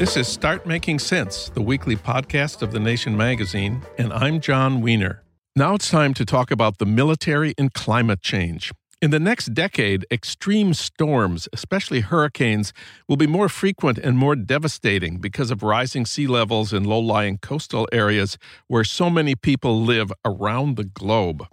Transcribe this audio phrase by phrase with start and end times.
[0.00, 4.80] This is Start Making Sense, the weekly podcast of The Nation magazine, and I'm Jon
[4.80, 5.22] Wiener.
[5.54, 8.72] Now it's time to talk about the military and climate change.
[9.02, 12.72] In the next decade, extreme storms, especially hurricanes,
[13.08, 17.36] will be more frequent and more devastating because of rising sea levels in low lying
[17.36, 21.46] coastal areas where so many people live around the globe.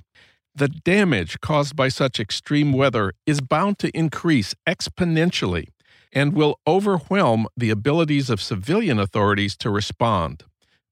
[0.55, 5.67] The damage caused by such extreme weather is bound to increase exponentially
[6.11, 10.43] and will overwhelm the abilities of civilian authorities to respond.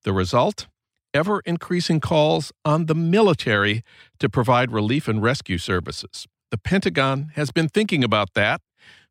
[0.04, 0.68] The result?
[1.14, 3.84] Ever increasing calls on the military
[4.20, 6.28] to provide relief and rescue services.
[6.52, 8.62] The Pentagon has been thinking about that.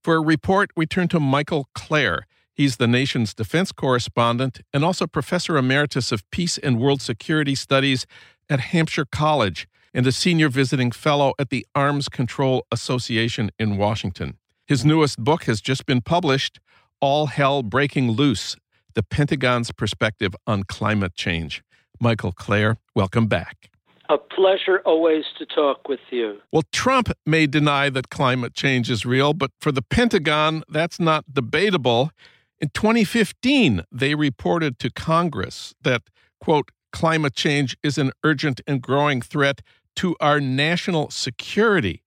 [0.02, 2.22] For a report, we turn to Michael Klare.
[2.54, 8.06] He's the nation's defense correspondent and also professor emeritus of peace and world security studies
[8.48, 14.38] at Hampshire College and a senior visiting fellow at the Arms Control Association in Washington.
[14.66, 16.58] His newest book has just been published
[16.98, 18.56] All Hell Breaking Loose
[18.94, 21.62] The Pentagon's Perspective on Climate Change.
[22.00, 23.68] Michael Klare, welcome back.
[24.08, 26.40] A pleasure always to talk with you.
[26.50, 31.26] Well, Trump may deny that climate change is real, but for the Pentagon, that's not
[31.30, 32.10] debatable.
[32.58, 36.04] In 2015, they reported to Congress that,
[36.40, 39.60] quote, climate change is an urgent and growing threat
[39.96, 42.02] to our national security.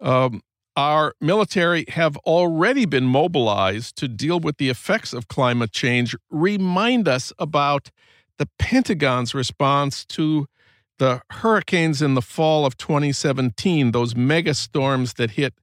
[0.00, 0.40] Um,
[0.76, 6.16] our military have already been mobilized to deal with the effects of climate change.
[6.30, 7.90] Remind us about
[8.38, 10.46] the Pentagon's response to
[10.98, 15.54] the hurricanes in the fall of 2017, those mega storms that hit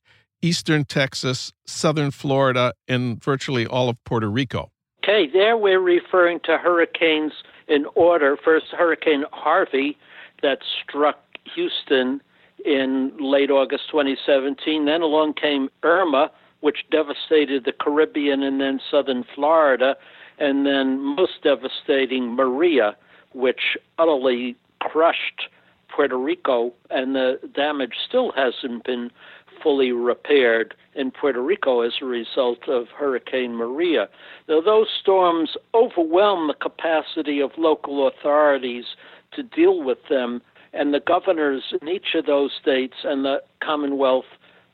[0.42, 4.72] eastern Texas, southern Florida, and virtually all of Puerto Rico.
[5.04, 7.34] Okay, there we're referring to hurricanes
[7.68, 8.38] in order.
[8.44, 9.98] First, Hurricane Harvey
[10.42, 11.20] that struck
[11.56, 12.22] Houston
[12.66, 14.86] in late August 2017.
[14.86, 16.32] Then along came Irma,
[16.62, 19.96] which devastated the Caribbean and then southern Florida,
[20.40, 22.96] and then most devastating Maria,
[23.34, 25.50] which utterly crushed
[25.90, 29.12] Puerto Rico, and the damage still hasn't been
[29.62, 34.08] fully repaired in Puerto Rico as a result of Hurricane Maria.
[34.48, 38.86] Now, those storms overwhelm the capacity of local authorities
[39.34, 40.42] to deal with them
[40.74, 44.26] and the governors in each of those states and the Commonwealth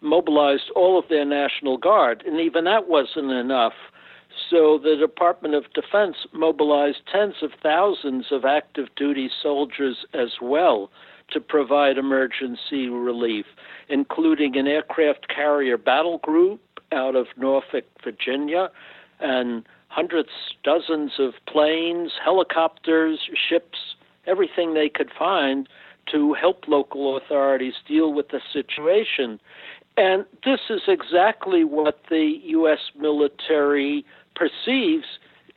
[0.01, 3.73] mobilized all of their National Guard, and even that wasn't enough.
[4.49, 10.91] So the Department of Defense mobilized tens of thousands of active duty soldiers as well
[11.31, 13.45] to provide emergency relief,
[13.89, 16.61] including an aircraft carrier battle group
[16.91, 18.69] out of Norfolk, Virginia,
[19.19, 20.29] and hundreds,
[20.63, 23.19] dozens of planes, helicopters,
[23.49, 23.95] ships,
[24.27, 25.67] everything they could find
[26.11, 29.39] to help local authorities deal with the situation.
[29.97, 32.79] And this is exactly what the U.S.
[32.97, 34.05] military
[34.35, 35.05] perceives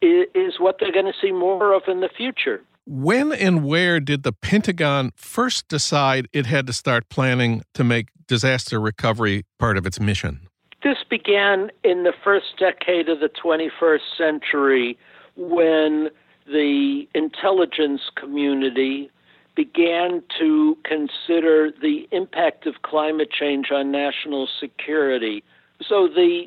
[0.01, 2.63] is what they're going to see more of in the future.
[2.87, 8.09] When and where did the Pentagon first decide it had to start planning to make
[8.27, 10.49] disaster recovery part of its mission?
[10.83, 14.97] This began in the first decade of the 21st century
[15.37, 16.11] when
[16.47, 19.11] the intelligence community
[19.59, 25.43] began to consider the impact of climate change on national security.
[25.83, 26.45] So the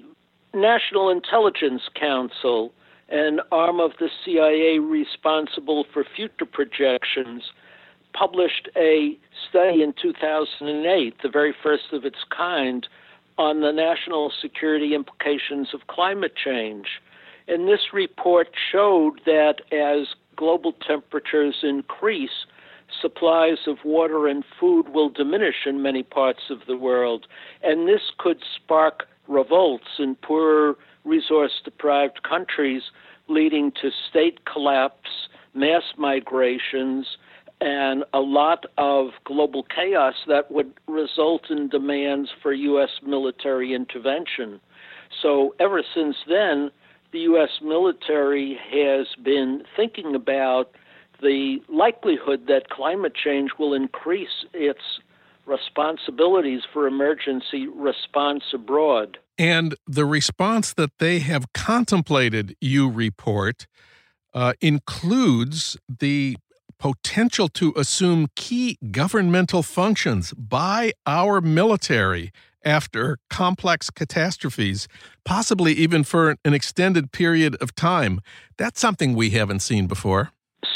[0.53, 2.71] National Intelligence Council,
[3.09, 7.43] an arm of the CIA responsible for future projections,
[8.13, 9.17] published a
[9.49, 12.87] study in 2008, the very first of its kind,
[13.37, 16.87] on the national security implications of climate change.
[17.49, 20.07] And this report showed that as
[20.37, 22.45] global temperatures increase,
[22.99, 27.27] supplies of water and food will diminish in many parts of the world,
[27.63, 32.83] and this could spark revolts in poor, resource deprived countries,
[33.27, 37.17] leading to state collapse, mass migrations,
[37.61, 42.89] and a lot of global chaos that would result in demands for U.S.
[43.05, 44.59] military intervention.
[45.21, 46.71] So, ever since then,
[47.11, 47.49] the U.S.
[47.61, 50.71] military has been thinking about
[51.21, 54.81] the likelihood that climate change will increase its
[55.45, 59.17] responsibilities for emergency response abroad.
[59.37, 63.67] And the response that they have contemplated, you report,
[64.33, 66.37] uh, includes the
[66.79, 72.31] potential to assume key governmental functions by our military
[72.63, 74.87] after complex catastrophes,
[75.25, 78.19] possibly even for an extended period of time.
[78.57, 80.31] That's something we haven't seen before.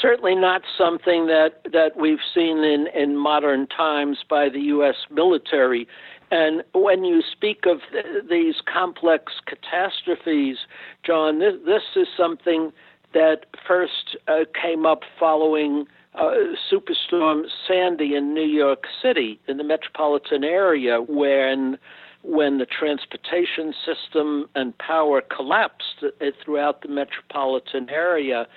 [0.05, 4.95] Certainly not something that, that we've seen in, in modern times by the U.S.
[5.09, 5.87] military.
[6.29, 10.57] And when you speak of th- these complex catastrophes,
[11.03, 12.71] Jon, this, this is something
[13.15, 16.33] that first uh, came up following uh,
[16.71, 21.79] Superstorm Sandy in New York City, in the metropolitan area, when
[22.27, 28.47] when the transportation system and power collapsed uh, throughout the metropolitan area,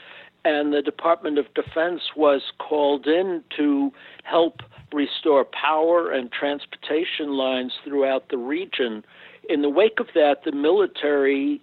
[0.45, 3.93] and the Department of Defense was called in to
[4.25, 4.61] help
[4.93, 9.05] restore power and transportation lines throughout the region.
[9.49, 11.61] In the wake of that, the military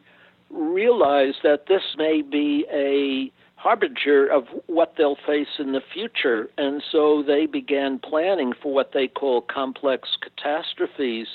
[0.49, 6.49] realized that this may be a harbinger of what they'll face in the future.
[6.57, 11.27] And so they began planning for what they call complex catastrophes,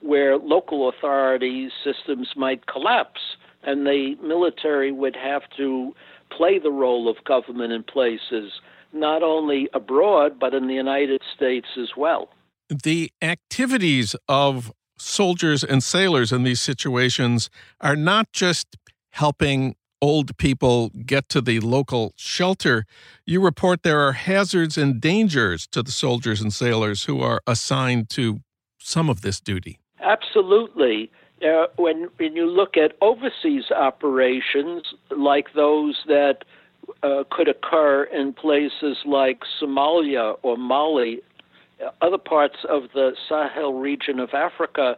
[0.00, 3.20] where local authorities' systems might collapse,
[3.62, 5.94] and the military would have to
[6.30, 8.52] play the role of government in places,
[8.92, 12.30] not only abroad, but in the United States as well.
[12.68, 18.76] The activities of soldiers and sailors in these situations are not just
[19.12, 22.84] helping old people get to the local shelter,
[23.26, 28.08] you report there are hazards and dangers to the soldiers and sailors who are assigned
[28.10, 28.40] to
[28.78, 29.78] some of this duty.
[30.00, 31.10] Absolutely.
[31.42, 34.82] Uh, when, when you look at overseas operations
[35.16, 36.44] like those that
[37.02, 41.20] uh, could occur in places like Somalia or Mali,
[42.02, 44.96] other parts of the Sahel region of Africa,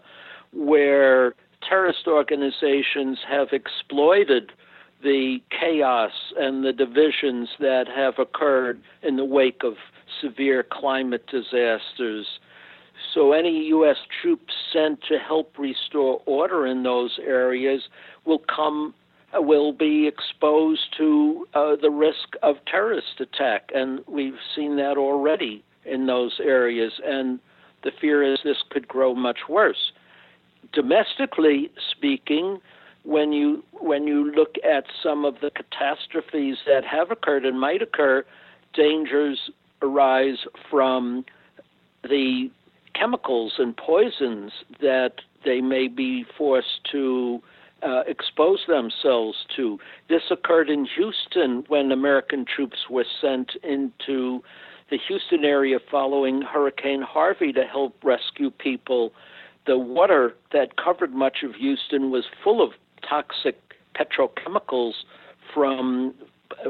[0.53, 1.35] where
[1.69, 4.53] terrorist organizations have exploited
[5.03, 9.75] the chaos and the divisions that have occurred in the wake of
[10.21, 12.27] severe climate disasters.
[13.15, 13.97] So, any U.S.
[14.21, 17.83] troops sent to help restore order in those areas
[18.25, 18.95] will come
[19.35, 25.63] will be exposed to uh, the risk of terrorist attack, and we've seen that already
[25.85, 26.93] in those areas.
[27.05, 27.39] And
[27.85, 29.93] the fear is this could grow much worse.
[30.73, 32.61] Domestically speaking,
[33.05, 37.83] when you when you look at some of the catastrophes that have occurred and might
[37.83, 38.25] occur,
[38.75, 39.51] dangers
[39.83, 40.39] arise
[40.71, 41.25] from
[42.03, 42.51] the
[42.95, 45.15] chemicals and poisons that
[45.45, 47.43] they may be forced to
[47.83, 49.79] uh, expose themselves to.
[50.09, 54.43] This occurred in Houston when American troops were sent into
[54.91, 59.13] the Houston area following Hurricane Harvey to help rescue people.
[59.67, 62.73] The water that covered much of Houston was full of
[63.09, 63.59] toxic
[63.95, 64.93] petrochemicals
[65.55, 66.15] from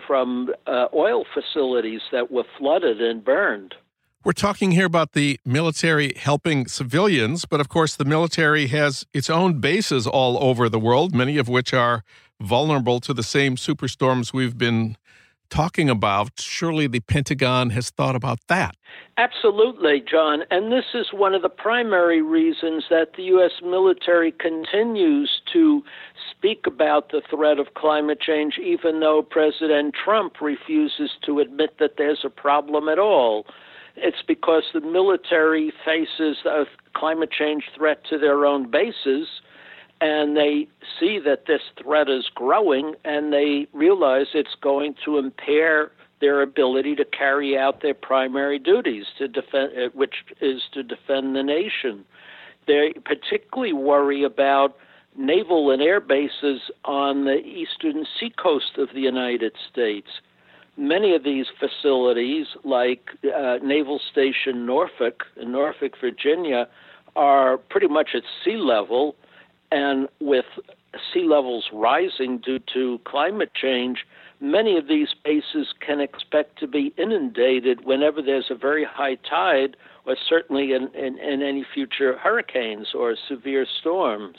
[0.07, 3.75] from uh, oil facilities that were flooded and burned.
[4.23, 9.31] We're talking here about the military helping civilians, but of course, the military has its
[9.31, 12.05] own bases all over the world, many of which are
[12.39, 14.99] vulnerable to the same superstorms we've been
[15.49, 16.39] talking about.
[16.39, 18.77] Surely the Pentagon has thought about that.
[19.17, 20.45] Absolutely, Jon.
[20.51, 23.63] And this is one of the primary reasons that the U.S.
[23.63, 25.83] military continues to
[26.31, 31.93] speak about the threat of climate change, even though President Trump refuses to admit that
[31.97, 33.47] there's a problem at all.
[34.03, 36.65] It's because the military faces a
[36.95, 39.29] climate change threat to their own bases
[40.01, 40.67] and they
[40.99, 46.95] see that this threat is growing and they realize it's going to impair their ability
[46.97, 52.05] to carry out their primary duties to defend uh, which is to defend the nation.
[52.67, 54.77] They particularly worry about
[55.17, 60.09] naval and air bases on the eastern seacoast of the United States
[60.81, 66.67] many of these facilities like uh, Naval Station Norfolk in Norfolk Virginia
[67.15, 69.15] are pretty much at sea level
[69.71, 70.47] and with
[71.13, 74.07] sea levels rising due to climate change,
[74.41, 79.77] many of these bases can expect to be inundated whenever there's a very high tide,
[80.07, 84.39] or certainly in, in, in any future hurricanes or severe storms.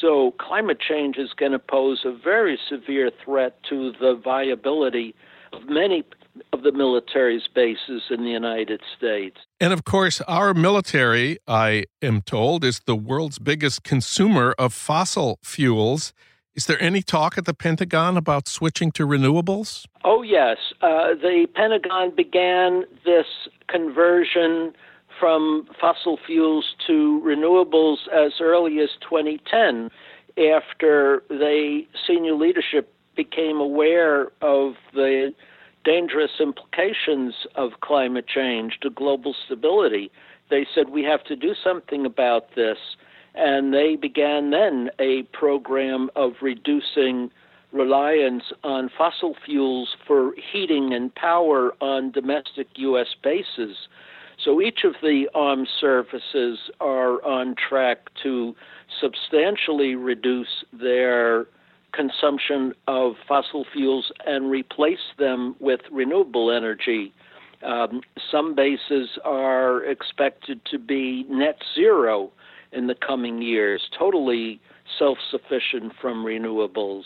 [0.00, 5.14] So, climate change is going to pose a very severe threat to the viability
[5.52, 6.04] of many
[6.52, 9.38] of the military's bases in the United States.
[9.60, 15.38] And of course, our military, I am told, is the world's biggest consumer of fossil
[15.42, 16.12] fuels.
[16.54, 19.86] Is there any talk at the Pentagon about switching to renewables?
[20.04, 20.58] Oh, yes.
[20.80, 23.26] Uh, the Pentagon began this
[23.68, 24.72] conversion
[25.18, 29.90] from fossil fuels to renewables as early as 2010
[30.38, 35.34] after the senior leadership became aware of the
[35.84, 40.10] dangerous implications of climate change to global stability.
[40.50, 42.78] They said, we have to do something about this.
[43.34, 47.30] And they began then a program of reducing
[47.72, 53.08] reliance on fossil fuels for heating and power on domestic U.S.
[53.22, 53.76] bases.
[54.42, 58.54] So each of the armed services are on track to
[59.00, 61.46] substantially reduce their
[61.92, 67.12] consumption of fossil fuels and replace them with renewable energy.
[67.62, 72.30] Um, some bases are expected to be net zero
[72.72, 74.60] in the coming years, totally
[74.98, 77.04] self sufficient from renewables.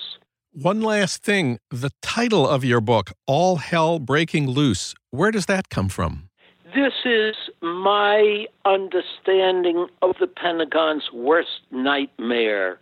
[0.53, 5.71] One last thing the title of your book, All Hell Breaking Loose, where does that
[5.71, 6.29] come from?
[6.75, 12.79] This is my understanding of the Pentagon's worst nightmare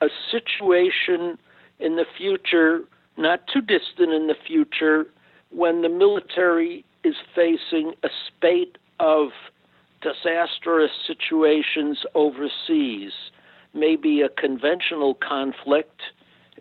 [0.00, 1.38] a situation
[1.78, 2.80] in the future,
[3.16, 5.06] not too distant in the future,
[5.50, 9.28] when the military is facing a spate of
[10.02, 13.12] disastrous situations overseas,
[13.72, 16.00] maybe a conventional conflict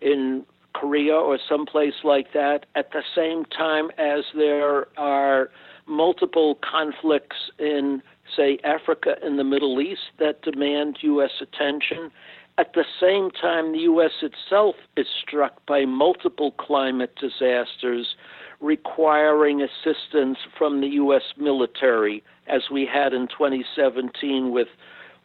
[0.02, 5.50] in Korea or someplace like that, at the same time as there are
[5.86, 8.02] multiple conflicts in,
[8.36, 11.32] say, Africa and the Middle East that demand U.S.
[11.42, 12.12] attention.
[12.58, 14.12] At the same time, the U.S.
[14.22, 18.16] itself is struck by multiple climate disasters
[18.60, 21.24] requiring assistance from the U.S.
[21.36, 24.68] military, as we had in 2017 with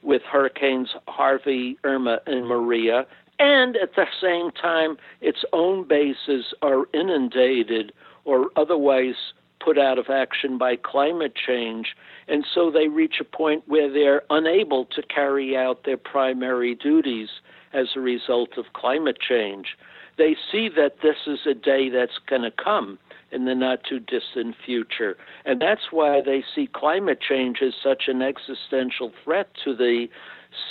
[0.01, 3.05] with hurricanes Harvey, Irma, and Maria,
[3.41, 7.93] and at the same time, its own bases are inundated
[8.25, 9.17] or otherwise
[9.61, 11.95] put out of action by climate change.
[12.27, 17.29] And so they reach a point where they're unable to carry out their primary duties
[17.73, 19.77] as a result of climate change.
[20.17, 22.99] They see that this is a day that's going to come
[23.31, 25.17] in the not too distant future.
[25.45, 30.09] And that's why they see climate change as such an existential threat to the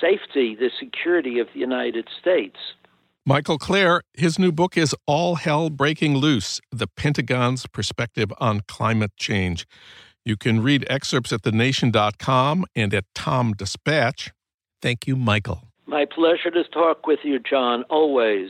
[0.02, 2.58] safety, the security of the United States.
[3.30, 9.12] Michael Klare, his new book is All Hell Breaking Loose The Pentagon's Perspective on Climate
[9.18, 9.68] Change.
[10.24, 14.32] You can read excerpts at thenation.com and at TomDispatch.
[14.82, 15.64] Thank you, Michael.
[15.88, 18.50] My pleasure to talk with you, Jon, always.